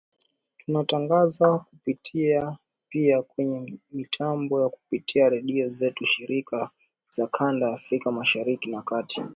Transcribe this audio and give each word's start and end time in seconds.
tunatangaza 0.57 1.57
kupitia 1.59 2.57
pia 2.89 3.21
kwenye 3.21 3.79
mitambo 3.91 4.61
ya 4.61 4.69
kupitia 4.69 5.29
redio 5.29 5.67
zetu 5.69 6.05
shirika 6.05 6.71
za 7.09 7.27
kanda 7.27 7.67
ya 7.67 7.73
Afrika 7.73 8.11
Mashariki 8.11 8.69
na 8.69 8.81
Kati 8.81 9.23